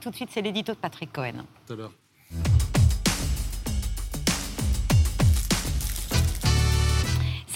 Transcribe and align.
Tout 0.00 0.10
de 0.10 0.16
suite, 0.16 0.30
c'est 0.32 0.42
l'édito 0.42 0.72
de 0.72 0.78
Patrick 0.78 1.12
Cohen. 1.12 1.44
Tout 1.66 1.72
à 1.72 1.76
l'heure. 1.76 1.92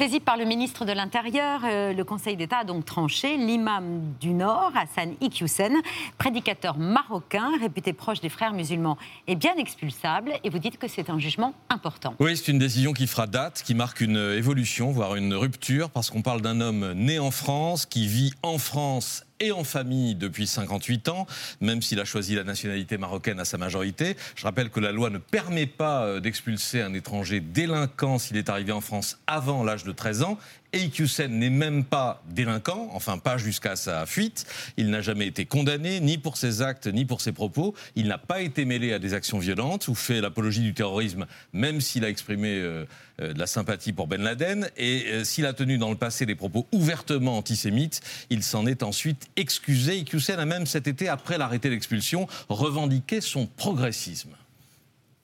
Saisi 0.00 0.18
par 0.18 0.38
le 0.38 0.46
ministre 0.46 0.86
de 0.86 0.92
l'Intérieur, 0.92 1.60
euh, 1.66 1.92
le 1.92 2.04
Conseil 2.04 2.34
d'État 2.34 2.60
a 2.60 2.64
donc 2.64 2.86
tranché. 2.86 3.36
L'imam 3.36 4.14
du 4.18 4.30
Nord, 4.30 4.72
Hassan 4.74 5.14
Iqiyoussen, 5.20 5.74
prédicateur 6.16 6.78
marocain, 6.78 7.50
réputé 7.60 7.92
proche 7.92 8.22
des 8.22 8.30
frères 8.30 8.54
musulmans, 8.54 8.96
est 9.26 9.36
bien 9.36 9.54
expulsable. 9.56 10.32
Et 10.42 10.48
vous 10.48 10.58
dites 10.58 10.78
que 10.78 10.88
c'est 10.88 11.10
un 11.10 11.18
jugement 11.18 11.52
important. 11.68 12.14
Oui, 12.18 12.34
c'est 12.34 12.50
une 12.50 12.58
décision 12.58 12.94
qui 12.94 13.06
fera 13.06 13.26
date, 13.26 13.62
qui 13.62 13.74
marque 13.74 14.00
une 14.00 14.16
évolution, 14.16 14.90
voire 14.90 15.16
une 15.16 15.34
rupture, 15.34 15.90
parce 15.90 16.08
qu'on 16.08 16.22
parle 16.22 16.40
d'un 16.40 16.62
homme 16.62 16.92
né 16.94 17.18
en 17.18 17.30
France, 17.30 17.84
qui 17.84 18.06
vit 18.06 18.32
en 18.42 18.56
France 18.56 19.26
et 19.40 19.52
en 19.52 19.64
famille 19.64 20.14
depuis 20.14 20.46
58 20.46 21.08
ans, 21.08 21.26
même 21.60 21.82
s'il 21.82 21.98
a 21.98 22.04
choisi 22.04 22.34
la 22.34 22.44
nationalité 22.44 22.98
marocaine 22.98 23.40
à 23.40 23.44
sa 23.44 23.58
majorité. 23.58 24.16
Je 24.36 24.44
rappelle 24.44 24.70
que 24.70 24.80
la 24.80 24.92
loi 24.92 25.10
ne 25.10 25.18
permet 25.18 25.66
pas 25.66 26.04
euh, 26.04 26.20
d'expulser 26.20 26.82
un 26.82 26.94
étranger 26.94 27.40
délinquant 27.40 28.18
s'il 28.18 28.36
est 28.36 28.48
arrivé 28.48 28.72
en 28.72 28.80
France 28.80 29.18
avant 29.26 29.64
l'âge 29.64 29.84
de 29.84 29.92
13 29.92 30.22
ans. 30.22 30.38
Et 30.72 30.90
n'est 31.28 31.50
même 31.50 31.84
pas 31.84 32.22
délinquant, 32.28 32.90
enfin 32.92 33.18
pas 33.18 33.38
jusqu'à 33.38 33.74
sa 33.74 34.06
fuite. 34.06 34.46
Il 34.76 34.90
n'a 34.90 35.00
jamais 35.00 35.26
été 35.26 35.44
condamné, 35.44 36.00
ni 36.00 36.16
pour 36.16 36.36
ses 36.36 36.62
actes, 36.62 36.86
ni 36.86 37.04
pour 37.04 37.20
ses 37.20 37.32
propos. 37.32 37.74
Il 37.96 38.06
n'a 38.06 38.18
pas 38.18 38.40
été 38.40 38.64
mêlé 38.64 38.92
à 38.92 38.98
des 38.98 39.14
actions 39.14 39.38
violentes 39.38 39.88
ou 39.88 39.94
fait 39.94 40.20
l'apologie 40.20 40.60
du 40.60 40.74
terrorisme, 40.74 41.26
même 41.52 41.80
s'il 41.80 42.04
a 42.04 42.08
exprimé 42.08 42.50
euh, 42.50 42.84
euh, 43.20 43.32
de 43.32 43.38
la 43.38 43.46
sympathie 43.46 43.92
pour 43.92 44.06
Ben 44.06 44.22
Laden. 44.22 44.70
Et 44.76 45.06
euh, 45.08 45.24
s'il 45.24 45.46
a 45.46 45.52
tenu 45.52 45.76
dans 45.76 45.90
le 45.90 45.96
passé 45.96 46.24
des 46.24 46.36
propos 46.36 46.66
ouvertement 46.72 47.38
antisémites, 47.38 48.00
il 48.30 48.42
s'en 48.42 48.66
est 48.66 48.82
ensuite 48.82 49.28
excusé. 49.36 49.96
Iqiyoussen 49.98 50.38
a 50.38 50.46
même 50.46 50.66
cet 50.66 50.86
été, 50.86 51.08
après 51.08 51.36
l'arrêté 51.36 51.68
d'expulsion, 51.70 52.28
revendiqué 52.48 53.20
son 53.20 53.46
progressisme. 53.46 54.30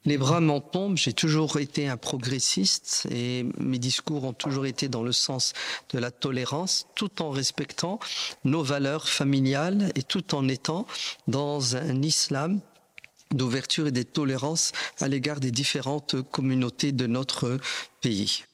Les 0.06 0.18
bras 0.18 0.40
m'en 0.40 0.60
tombent, 0.60 0.96
j'ai 0.96 1.12
toujours 1.12 1.58
été 1.58 1.88
un 1.88 1.96
progressiste 1.96 3.08
et 3.10 3.44
mes 3.58 3.78
discours 3.78 4.22
ont 4.22 4.32
toujours 4.32 4.64
été 4.64 4.88
dans 4.88 5.02
le 5.02 5.10
sens 5.10 5.52
de 5.92 5.98
la 5.98 6.12
tolérance, 6.12 6.86
tout 6.94 7.22
en 7.22 7.30
respectant 7.30 7.98
nos 8.44 8.62
valeurs 8.62 9.08
familiales 9.08 9.90
et 9.96 10.04
tout 10.04 10.36
en 10.36 10.46
étant 10.46 10.86
dans 11.26 11.74
un 11.74 12.02
islam 12.02 12.60
d'ouverture 13.32 13.88
et 13.88 13.92
de 13.92 14.04
tolérance 14.04 14.70
à 15.00 15.08
l'égard 15.08 15.40
des 15.40 15.50
différentes 15.50 16.22
communautés 16.30 16.92
de 16.92 17.08
notre 17.08 17.58
pays 18.00 18.44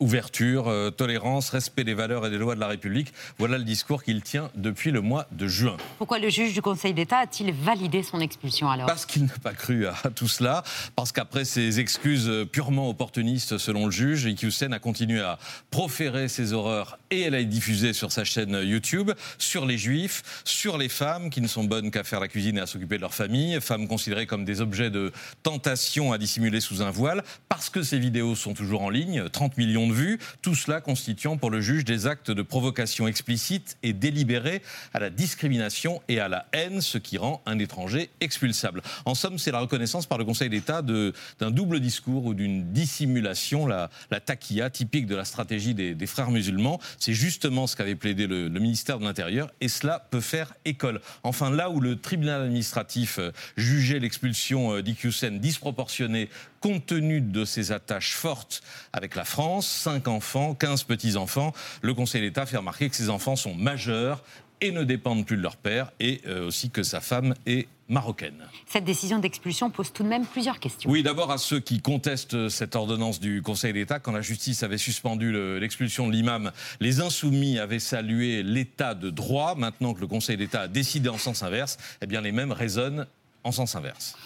ouverture, 0.00 0.68
euh, 0.68 0.90
tolérance, 0.90 1.50
respect 1.50 1.84
des 1.84 1.94
valeurs 1.94 2.26
et 2.26 2.30
des 2.30 2.38
lois 2.38 2.54
de 2.54 2.60
la 2.60 2.68
République. 2.68 3.12
Voilà 3.38 3.58
le 3.58 3.64
discours 3.64 4.02
qu'il 4.02 4.22
tient 4.22 4.50
depuis 4.54 4.90
le 4.90 5.00
mois 5.00 5.26
de 5.32 5.48
juin. 5.48 5.76
Pourquoi 5.98 6.18
le 6.18 6.28
juge 6.28 6.54
du 6.54 6.62
Conseil 6.62 6.94
d'État 6.94 7.18
a-t-il 7.18 7.52
validé 7.52 8.02
son 8.02 8.20
expulsion 8.20 8.70
alors? 8.70 8.86
Parce 8.86 9.06
qu'il 9.06 9.24
n'a 9.24 9.38
pas 9.42 9.54
cru 9.54 9.86
à 9.86 9.94
tout 10.14 10.28
cela, 10.28 10.62
parce 10.96 11.12
qu'après 11.12 11.44
ces 11.44 11.80
excuses 11.80 12.30
purement 12.52 12.88
opportunistes 12.88 13.58
selon 13.58 13.86
le 13.86 13.90
juge, 13.90 14.24
Iqiyoussen 14.24 14.72
a 14.72 14.78
continué 14.78 15.20
à 15.20 15.38
proférer 15.70 16.28
ses 16.28 16.52
horreurs 16.52 16.98
et 17.10 17.22
elle 17.22 17.34
a 17.34 17.42
diffusé 17.42 17.92
sur 17.92 18.12
sa 18.12 18.24
chaîne 18.24 18.60
YouTube 18.62 19.12
sur 19.38 19.66
les 19.66 19.78
juifs, 19.78 20.42
sur 20.44 20.78
les 20.78 20.88
femmes 20.88 21.30
qui 21.30 21.40
ne 21.40 21.48
sont 21.48 21.64
bonnes 21.64 21.90
qu'à 21.90 22.04
faire 22.04 22.20
la 22.20 22.28
cuisine 22.28 22.58
et 22.58 22.60
à 22.60 22.66
s'occuper 22.66 22.96
de 22.96 23.02
leur 23.02 23.14
famille, 23.14 23.60
femmes 23.60 23.88
considérées 23.88 24.26
comme 24.26 24.44
des 24.44 24.60
objets 24.60 24.90
de 24.90 25.12
tentation 25.42 26.12
à 26.12 26.18
dissimuler 26.18 26.60
sous 26.60 26.82
un 26.82 26.90
voile, 26.90 27.24
parce 27.48 27.70
que 27.70 27.82
ces 27.82 27.98
vidéos 27.98 28.34
sont 28.34 28.54
toujours 28.54 28.82
en 28.82 28.90
ligne, 28.90 29.28
30 29.28 29.56
millions 29.56 29.87
de 29.88 29.92
vues, 29.92 30.18
tout 30.42 30.54
cela 30.54 30.80
constituant 30.80 31.36
pour 31.36 31.50
le 31.50 31.60
juge 31.60 31.84
des 31.84 32.06
actes 32.06 32.30
de 32.30 32.42
provocation 32.42 33.08
explicite 33.08 33.76
et 33.82 33.92
délibérée 33.92 34.62
à 34.94 35.00
la 35.00 35.10
discrimination 35.10 36.00
et 36.08 36.20
à 36.20 36.28
la 36.28 36.46
haine, 36.52 36.80
ce 36.80 36.98
qui 36.98 37.18
rend 37.18 37.42
un 37.46 37.58
étranger 37.58 38.10
expulsable. 38.20 38.82
En 39.04 39.14
somme, 39.14 39.38
c'est 39.38 39.50
la 39.50 39.60
reconnaissance 39.60 40.06
par 40.06 40.18
le 40.18 40.24
Conseil 40.24 40.50
d'État 40.50 40.82
d'un 40.82 41.50
double 41.50 41.80
discours 41.80 42.24
ou 42.26 42.34
d'une 42.34 42.72
dissimulation, 42.72 43.66
la, 43.66 43.90
la 44.10 44.20
taquilla 44.20 44.70
typique 44.70 45.06
de 45.06 45.16
la 45.16 45.24
stratégie 45.24 45.74
des, 45.74 46.06
frères 46.06 46.30
musulmans. 46.30 46.80
C'est 46.98 47.12
justement 47.12 47.66
ce 47.66 47.76
qu'avait 47.76 47.94
plaidé 47.94 48.26
le, 48.26 48.48
le 48.48 48.60
ministère 48.60 48.98
de 48.98 49.04
l'Intérieur 49.04 49.50
et 49.60 49.68
cela 49.68 50.06
peut 50.10 50.20
faire 50.20 50.54
école. 50.64 51.00
Enfin, 51.22 51.50
là 51.50 51.70
où 51.70 51.80
le 51.80 51.96
tribunal 51.96 52.42
administratif 52.42 53.18
euh, 53.18 53.32
jugeait 53.56 53.98
l'expulsion 53.98 54.74
euh, 54.74 54.82
d'Iqiyoussen 54.82 55.38
disproportionnée 55.38 56.28
compte 56.60 56.86
tenu 56.86 57.20
de 57.20 57.44
ses 57.44 57.72
attaches 57.72 58.14
fortes 58.14 58.62
avec 58.92 59.14
la 59.14 59.24
France, 59.24 59.77
5 59.78 60.08
enfants, 60.08 60.54
15 60.54 60.84
petits-enfants, 60.84 61.52
le 61.82 61.94
Conseil 61.94 62.20
d'État 62.20 62.46
fait 62.46 62.56
remarquer 62.56 62.90
que 62.90 62.96
ces 62.96 63.10
enfants 63.10 63.36
sont 63.36 63.54
majeurs 63.54 64.22
et 64.60 64.72
ne 64.72 64.84
dépendent 64.84 65.24
plus 65.24 65.36
de 65.36 65.42
leur 65.42 65.56
père, 65.56 65.92
et 66.00 66.20
euh, 66.26 66.48
aussi 66.48 66.70
que 66.70 66.82
sa 66.82 67.00
femme 67.00 67.34
est 67.46 67.68
marocaine. 67.88 68.44
Cette 68.66 68.84
décision 68.84 69.18
d'expulsion 69.18 69.70
pose 69.70 69.92
tout 69.92 70.02
de 70.02 70.08
même 70.08 70.26
plusieurs 70.26 70.58
questions. 70.58 70.90
Oui, 70.90 71.02
d'abord 71.02 71.30
à 71.30 71.38
ceux 71.38 71.60
qui 71.60 71.80
contestent 71.80 72.48
cette 72.48 72.76
ordonnance 72.76 73.20
du 73.20 73.40
Conseil 73.40 73.72
d'État. 73.72 73.98
Quand 73.98 74.12
la 74.12 74.20
justice 74.20 74.62
avait 74.62 74.78
suspendu 74.78 75.32
l'expulsion 75.58 76.06
de 76.06 76.12
l'imam, 76.12 76.52
les 76.80 77.00
insoumis 77.00 77.58
avaient 77.58 77.78
salué 77.78 78.42
l'état 78.42 78.94
de 78.94 79.10
droit. 79.10 79.54
Maintenant 79.54 79.94
que 79.94 80.00
le 80.00 80.06
Conseil 80.06 80.36
d'État 80.36 80.62
a 80.62 80.68
décidé 80.68 81.08
en 81.08 81.18
sens 81.18 81.42
inverse, 81.42 81.78
eh 82.02 82.06
bien 82.06 82.20
les 82.20 82.32
mêmes 82.32 82.52
raisonnent 82.52 83.06
en 83.44 83.52
sens 83.52 83.74
inverse. 83.74 84.16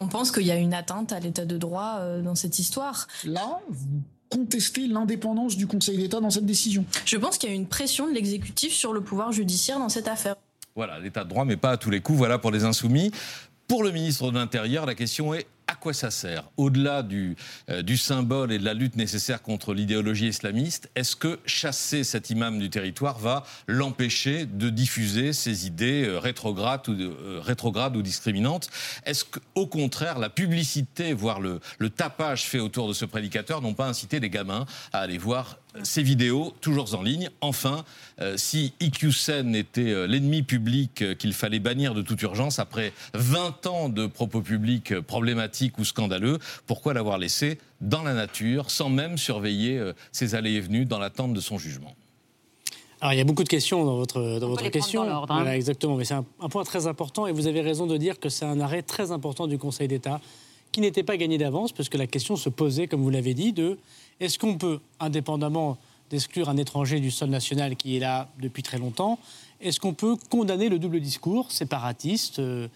On 0.00 0.08
pense 0.08 0.32
qu'il 0.32 0.46
y 0.46 0.50
a 0.50 0.56
une 0.56 0.74
atteinte 0.74 1.12
à 1.12 1.20
l'état 1.20 1.44
de 1.44 1.56
droit 1.56 1.98
euh, 2.00 2.22
dans 2.22 2.34
cette 2.34 2.58
histoire. 2.58 3.06
Là, 3.24 3.60
vous 3.68 4.02
contestez 4.32 4.86
l'indépendance 4.86 5.56
du 5.56 5.66
Conseil 5.66 5.98
d'État 5.98 6.20
dans 6.20 6.30
cette 6.30 6.46
décision 6.46 6.86
Je 7.04 7.18
pense 7.18 7.36
qu'il 7.36 7.50
y 7.50 7.52
a 7.52 7.54
une 7.54 7.66
pression 7.66 8.08
de 8.08 8.12
l'exécutif 8.12 8.72
sur 8.72 8.94
le 8.94 9.02
pouvoir 9.02 9.30
judiciaire 9.30 9.78
dans 9.78 9.90
cette 9.90 10.08
affaire. 10.08 10.36
Voilà, 10.74 10.98
l'état 10.98 11.24
de 11.24 11.28
droit, 11.28 11.44
mais 11.44 11.58
pas 11.58 11.72
à 11.72 11.76
tous 11.76 11.90
les 11.90 12.00
coups. 12.00 12.16
Voilà 12.16 12.38
pour 12.38 12.50
les 12.50 12.64
insoumis. 12.64 13.10
Pour 13.68 13.84
le 13.84 13.90
ministre 13.90 14.30
de 14.30 14.38
l'Intérieur, 14.38 14.86
la 14.86 14.94
question 14.94 15.34
est 15.34 15.46
à 15.72 15.74
quoi 15.74 15.94
ça 15.94 16.10
sert 16.10 16.44
Au-delà 16.58 17.02
du, 17.02 17.34
euh, 17.70 17.80
du, 17.80 17.96
symbole 17.96 18.52
et 18.52 18.58
de 18.58 18.64
la 18.64 18.74
lutte 18.74 18.96
nécessaire 18.96 19.40
contre 19.40 19.72
l'idéologie 19.72 20.28
islamiste, 20.28 20.90
est-ce 20.94 21.16
que 21.16 21.40
chasser 21.46 22.04
cet 22.04 22.28
imam 22.28 22.58
du 22.58 22.68
territoire 22.68 23.18
va 23.18 23.42
l'empêcher 23.66 24.44
de 24.44 24.68
diffuser 24.68 25.32
ses 25.32 25.66
idées 25.66 26.04
euh, 26.04 26.18
rétrogrades 26.18 26.86
ou, 26.88 26.92
euh, 26.92 27.90
ou 27.94 28.02
discriminantes? 28.02 28.68
Est-ce 29.06 29.24
qu'au 29.24 29.66
contraire, 29.66 30.18
la 30.18 30.28
publicité, 30.28 31.14
voire 31.14 31.40
le 31.40 31.60
tapage 31.88 32.44
fait 32.44 32.60
autour 32.60 32.86
de 32.86 32.92
ce 32.92 33.06
prédicateur 33.06 33.62
n'ont 33.62 33.72
pas 33.72 33.86
incité 33.86 34.20
les 34.20 34.28
gamins 34.28 34.66
à 34.92 34.98
aller 34.98 35.16
voir 35.16 35.56
ces 35.82 36.02
vidéos, 36.02 36.52
toujours 36.60 36.94
en 36.94 37.02
ligne. 37.02 37.30
Enfin, 37.40 37.84
euh, 38.20 38.36
si 38.36 38.74
IQSEN 38.80 39.54
était 39.54 39.90
euh, 39.90 40.06
l'ennemi 40.06 40.42
public 40.42 41.02
euh, 41.02 41.14
qu'il 41.14 41.32
fallait 41.32 41.58
bannir 41.58 41.94
de 41.94 42.02
toute 42.02 42.20
urgence 42.22 42.58
après 42.58 42.92
20 43.14 43.66
ans 43.66 43.88
de 43.88 44.06
propos 44.06 44.42
publics 44.42 44.98
problématiques 45.00 45.78
ou 45.78 45.84
scandaleux, 45.84 46.38
pourquoi 46.66 46.94
l'avoir 46.94 47.18
laissé 47.18 47.58
dans 47.80 48.02
la 48.02 48.14
nature 48.14 48.70
sans 48.70 48.90
même 48.90 49.18
surveiller 49.18 49.92
ses 50.12 50.34
allées 50.34 50.52
et 50.52 50.60
venues 50.60 50.84
dans 50.84 50.98
l'attente 50.98 51.32
de 51.32 51.40
son 51.40 51.58
jugement? 51.58 51.94
Alors, 53.00 53.12
il 53.12 53.16
y 53.16 53.20
a 53.20 53.24
beaucoup 53.24 53.42
de 53.42 53.48
questions 53.48 53.84
dans 53.84 53.96
votre, 53.96 54.38
dans 54.38 54.48
votre 54.48 54.68
question. 54.68 55.02
Hein. 55.02 55.46
exactement, 55.52 55.96
mais 55.96 56.04
c'est 56.04 56.14
un, 56.14 56.24
un, 56.40 56.48
point 56.48 56.62
très 56.62 56.86
important 56.86 57.26
et 57.26 57.32
vous 57.32 57.48
avez 57.48 57.60
raison 57.60 57.86
de 57.86 57.96
dire 57.96 58.20
que 58.20 58.28
c'est 58.28 58.44
un 58.44 58.60
arrêt 58.60 58.82
très 58.82 59.10
important 59.10 59.48
du 59.48 59.58
Conseil 59.58 59.88
d'État 59.88 60.20
qui 60.72 60.80
n'était 60.80 61.02
pas 61.02 61.16
gagné 61.16 61.38
d'avance 61.38 61.72
parce 61.72 61.88
que 61.88 61.98
la 61.98 62.06
question 62.06 62.36
se 62.36 62.48
posait, 62.48 62.88
comme 62.88 63.02
vous 63.02 63.10
l'avez 63.10 63.34
dit, 63.34 63.52
de 63.52 63.78
est-ce 64.20 64.38
qu'on 64.38 64.56
peut, 64.56 64.80
indépendamment 65.00 65.78
d'exclure 66.10 66.48
un 66.48 66.56
étranger 66.56 67.00
du 67.00 67.10
sol 67.10 67.30
national 67.30 67.76
qui 67.76 67.96
est 67.96 68.00
là 68.00 68.28
depuis 68.40 68.62
très 68.62 68.78
longtemps, 68.78 69.18
est-ce 69.60 69.80
qu'on 69.80 69.94
peut 69.94 70.16
condamner 70.28 70.68
le 70.68 70.78
double 70.78 71.00
discours 71.00 71.50
séparatiste 71.52 72.38
euh, 72.38 72.68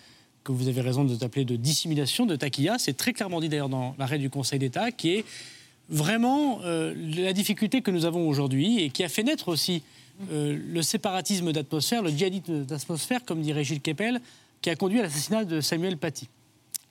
que 0.45 0.53
vous 0.53 0.69
avez 0.69 0.81
raison 0.81 1.05
de 1.05 1.25
appeler 1.25 1.45
de 1.45 1.57
dissimulation, 1.57 2.27
de 2.27 2.37
taquilla? 2.37 2.79
C'est 2.79 2.97
très 2.97 3.13
clairement 3.13 3.41
dit 3.41 3.49
d'ailleurs 3.49 3.69
dans 3.69 3.95
l'arrêt 3.99 4.19
du 4.19 4.31
Conseil 4.31 4.59
d'État, 4.59 4.93
qui 4.93 5.17
est 5.17 5.25
vraiment 5.89 6.61
euh, 6.65 6.95
la 7.17 7.33
difficulté 7.33 7.83
que 7.83 7.91
nous 7.91 8.05
avons 8.05 8.29
aujourd'hui 8.29 8.81
et 8.81 8.91
qui 8.91 9.05
a 9.05 9.09
fait 9.09 9.23
naître 9.23 9.49
aussi 9.49 9.83
euh, 10.31 10.59
le 10.73 10.83
séparatisme 10.83 11.53
d'atmosphère, 11.53 12.03
le 12.03 12.11
djihadisme 12.11 12.65
d'atmosphère, 12.65 13.25
comme 13.25 13.43
dirait 13.43 13.65
Gilles 13.65 13.83
Kepel, 13.83 14.21
qui 14.63 14.71
a 14.71 14.77
conduit 14.77 15.01
à 15.01 15.03
l'assassinat 15.03 15.45
de 15.45 15.61
Samuel 15.61 15.97
Paty. 15.99 16.29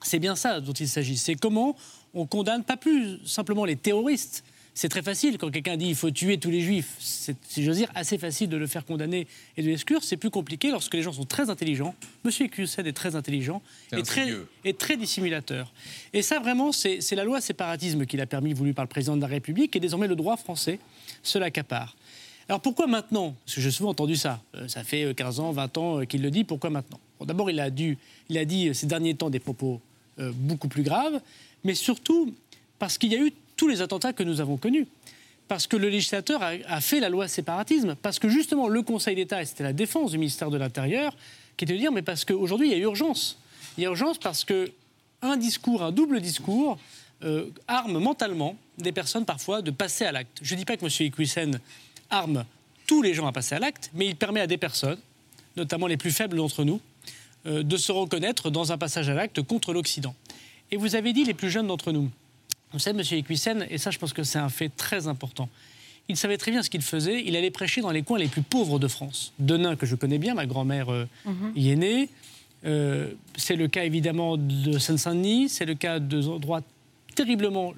C'est 0.06 0.20
bien 0.20 0.36
ça 0.36 0.60
dont 0.60 0.72
il 0.72 0.88
s'agit. 0.88 1.16
C'est 1.16 1.34
comment 1.34 1.74
on 2.14 2.26
condamne 2.26 2.62
pas 2.62 2.76
plus 2.76 3.18
simplement 3.26 3.64
les 3.64 3.74
terroristes. 3.74 4.44
C'est 4.72 4.88
très 4.88 5.02
facile 5.02 5.36
quand 5.36 5.50
quelqu'un 5.50 5.76
dit 5.76 5.88
il 5.88 5.96
faut 5.96 6.12
tuer 6.12 6.38
tous 6.38 6.50
les 6.50 6.60
juifs. 6.60 6.94
C'est, 7.00 7.36
si 7.48 7.64
j'ose 7.64 7.78
dire, 7.78 7.90
assez 7.96 8.16
facile 8.16 8.48
de 8.48 8.56
le 8.56 8.68
faire 8.68 8.84
condamner 8.84 9.26
et 9.56 9.62
de 9.62 9.66
l'exclure. 9.66 10.04
C'est 10.04 10.16
plus 10.16 10.30
compliqué 10.30 10.70
lorsque 10.70 10.94
les 10.94 11.02
gens 11.02 11.12
sont 11.12 11.24
très 11.24 11.50
intelligents. 11.50 11.96
Monsieur 12.24 12.46
Ecusen 12.46 12.86
est 12.86 12.92
très 12.92 13.16
intelligent 13.16 13.62
et 13.96 14.02
très, 14.02 14.32
et 14.64 14.74
très, 14.74 14.96
dissimulateur. 14.96 15.72
Et 16.12 16.22
ça, 16.22 16.38
vraiment, 16.38 16.70
c'est, 16.70 17.00
la 17.12 17.24
loi 17.24 17.40
séparatisme 17.40 18.06
qu'il 18.06 18.20
a 18.20 18.26
permis, 18.26 18.52
voulu 18.52 18.74
par 18.74 18.84
le 18.84 18.88
président 18.88 19.16
de 19.16 19.22
la 19.22 19.26
République, 19.26 19.74
et 19.74 19.80
désormais 19.80 20.06
le 20.06 20.14
droit 20.14 20.36
français 20.36 20.78
se 21.24 21.38
l'accapare. 21.38 21.96
Alors 22.48 22.60
pourquoi 22.60 22.86
maintenant? 22.86 23.34
Parce 23.44 23.56
que 23.56 23.60
j'ai 23.60 23.72
souvent 23.72 23.90
entendu 23.90 24.14
ça. 24.14 24.40
Euh, 24.54 24.68
ça 24.68 24.84
fait 24.84 25.12
15 25.16 25.40
euh, 25.40 25.42
ans, 25.42 25.50
20 25.50 25.78
ans 25.78 26.00
euh, 26.00 26.04
qu'il 26.04 26.22
le 26.22 26.30
dit. 26.30 26.44
Pourquoi 26.44 26.70
maintenant? 26.70 27.00
D'abord, 27.22 27.50
il, 27.50 27.58
a 27.58 27.68
il 28.28 28.38
a 28.38 28.44
dit 28.44 28.72
ces 28.72 28.86
derniers 28.86 29.14
temps 29.14 29.30
des 29.30 29.40
propos 29.40 29.80
beaucoup 30.18 30.68
plus 30.68 30.82
graves 30.82 31.20
mais 31.66 31.74
surtout 31.74 32.32
parce 32.78 32.96
qu'il 32.96 33.12
y 33.12 33.16
a 33.16 33.18
eu 33.18 33.32
tous 33.56 33.68
les 33.68 33.82
attentats 33.82 34.12
que 34.12 34.22
nous 34.22 34.40
avons 34.40 34.56
connus. 34.56 34.86
Parce 35.48 35.66
que 35.66 35.76
le 35.76 35.88
législateur 35.88 36.42
a, 36.42 36.80
fait 36.80 36.98
la 36.98 37.08
loi 37.08 37.28
séparatisme, 37.28 37.94
parce 38.02 38.18
que 38.18 38.28
justement 38.28 38.66
le 38.66 38.82
Conseil 38.82 39.14
d'État, 39.14 39.42
et 39.42 39.44
c'était 39.44 39.62
la 39.62 39.72
défense 39.72 40.10
du 40.10 40.18
ministère 40.18 40.50
de 40.50 40.56
l'Intérieur, 40.56 41.16
qui 41.56 41.64
était 41.64 41.74
de 41.74 41.78
dire, 41.78 41.92
mais 41.92 42.02
parce 42.02 42.24
qu'aujourd'hui 42.24 42.68
il 42.68 42.72
y 42.72 42.74
a 42.74 42.78
urgence. 42.78 43.38
Il 43.78 43.84
y 43.84 43.86
a 43.86 43.90
urgence 43.90 44.18
parce 44.18 44.44
que 44.44 44.72
un 45.22 45.36
discours, 45.36 45.82
un 45.82 45.92
double 45.92 46.20
discours, 46.20 46.78
euh, 47.22 47.46
arme 47.68 47.98
mentalement 47.98 48.56
des 48.78 48.92
personnes 48.92 49.24
parfois 49.24 49.62
de 49.62 49.70
passer 49.70 50.04
à 50.04 50.12
l'acte. 50.12 50.38
Je 50.42 50.54
ne 50.54 50.58
dis 50.58 50.64
pas 50.64 50.76
que 50.76 50.84
M. 50.84 50.90
Iquisen 51.06 51.60
arme 52.10 52.44
tous 52.86 53.02
les 53.02 53.14
gens 53.14 53.26
à 53.26 53.32
passer 53.32 53.54
à 53.54 53.58
l'acte, 53.60 53.90
mais 53.94 54.06
il 54.06 54.16
permet 54.16 54.40
à 54.40 54.46
des 54.48 54.58
personnes, 54.58 54.98
notamment 55.56 55.86
les 55.86 55.96
plus 55.96 56.10
faibles 56.10 56.36
d'entre 56.36 56.64
nous, 56.64 56.80
euh, 56.95 56.95
de 57.46 57.76
se 57.76 57.92
reconnaître 57.92 58.50
dans 58.50 58.72
un 58.72 58.78
passage 58.78 59.08
à 59.08 59.14
l'acte 59.14 59.40
contre 59.42 59.72
l'Occident. 59.72 60.14
Et 60.70 60.76
vous 60.76 60.96
avez 60.96 61.12
dit 61.12 61.24
les 61.24 61.34
plus 61.34 61.50
jeunes 61.50 61.68
d'entre 61.68 61.92
nous. 61.92 62.10
Vous 62.72 62.78
savez, 62.78 62.98
M. 62.98 63.18
Iquisen, 63.18 63.66
et 63.70 63.78
ça 63.78 63.90
je 63.90 63.98
pense 63.98 64.12
que 64.12 64.24
c'est 64.24 64.38
un 64.38 64.48
fait 64.48 64.68
très 64.68 65.06
important, 65.06 65.48
il 66.08 66.16
savait 66.16 66.36
très 66.36 66.50
bien 66.50 66.62
ce 66.62 66.70
qu'il 66.70 66.82
faisait. 66.82 67.22
Il 67.24 67.36
allait 67.36 67.50
prêcher 67.50 67.80
dans 67.80 67.90
les 67.90 68.02
coins 68.02 68.18
les 68.18 68.28
plus 68.28 68.42
pauvres 68.42 68.78
de 68.78 68.88
France. 68.88 69.32
Denain, 69.38 69.76
que 69.76 69.86
je 69.86 69.96
connais 69.96 70.18
bien, 70.18 70.34
ma 70.34 70.46
grand-mère 70.46 70.92
euh, 70.92 71.06
mhm. 71.24 71.52
y 71.56 71.70
est 71.70 71.76
née. 71.76 72.08
Euh, 72.64 73.12
c'est 73.36 73.56
le 73.56 73.68
cas 73.68 73.84
évidemment 73.84 74.36
de 74.36 74.78
Seine-Saint-Denis, 74.78 75.48
c'est 75.48 75.66
le 75.66 75.74
cas 75.74 75.98
d'endroits 75.98 76.62
terriblement 77.14 77.74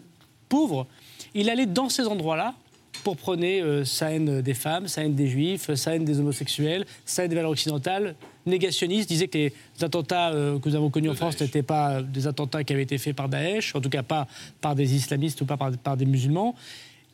pauvres. 0.48 0.86
Il 1.34 1.50
allait 1.50 1.66
dans 1.66 1.88
ces 1.88 2.06
endroits-là 2.06 2.54
pour 3.04 3.16
prôner 3.16 3.60
euh, 3.60 3.84
sa 3.84 4.12
haine 4.12 4.40
des 4.40 4.54
femmes, 4.54 4.88
sa 4.88 5.04
haine 5.04 5.14
des 5.14 5.28
juifs, 5.28 5.72
sa 5.74 5.94
haine 5.94 6.04
des 6.04 6.20
homosexuels, 6.20 6.86
sa 7.04 7.24
haine 7.24 7.30
des 7.30 7.36
valeurs 7.36 7.50
occidentales, 7.50 8.14
négationniste, 8.48 9.08
disait 9.08 9.28
que 9.28 9.38
les 9.38 9.52
attentats 9.80 10.32
que 10.32 10.68
nous 10.68 10.74
avons 10.74 10.90
connus 10.90 11.10
en 11.10 11.14
France 11.14 11.40
n'étaient 11.40 11.62
pas 11.62 12.02
des 12.02 12.26
attentats 12.26 12.64
qui 12.64 12.72
avaient 12.72 12.82
été 12.82 12.98
faits 12.98 13.14
par 13.14 13.28
Daesh, 13.28 13.74
en 13.74 13.80
tout 13.80 13.90
cas 13.90 14.02
pas 14.02 14.26
par 14.60 14.74
des 14.74 14.94
islamistes 14.94 15.40
ou 15.40 15.44
pas 15.44 15.56
par 15.56 15.96
des 15.96 16.06
musulmans. 16.06 16.54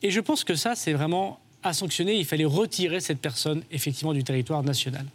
Et 0.02 0.10
je 0.10 0.20
pense 0.20 0.44
que 0.44 0.54
ça, 0.54 0.74
c'est 0.74 0.92
vraiment 0.92 1.40
à 1.62 1.72
sanctionner. 1.72 2.14
Il 2.14 2.24
fallait 2.24 2.44
retirer 2.44 3.00
cette 3.00 3.20
personne, 3.20 3.62
effectivement, 3.70 4.12
du 4.12 4.22
territoire 4.22 4.62
national. 4.62 5.06